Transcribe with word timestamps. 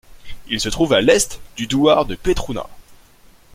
Il 0.47 0.59
se 0.59 0.67
trouve 0.69 0.93
à 0.93 1.01
l'est 1.01 1.39
du 1.57 1.67
douar 1.67 2.05
de 2.07 2.17
Betrouna. 2.23 2.65